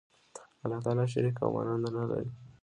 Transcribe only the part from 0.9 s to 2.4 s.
شریک او ماننده نه لری